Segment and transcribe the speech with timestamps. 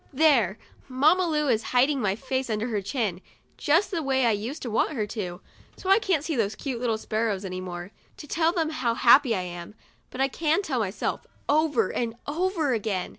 [0.11, 0.57] There!
[0.87, 3.21] Mamma Lu is hiding my face under her chin,
[3.55, 5.41] just the way I used to want her too,
[5.77, 9.41] so I can't see those cute sparrows any more, to tell them how happy I
[9.43, 9.75] am.
[10.09, 13.09] But I can tell myself, over and over again.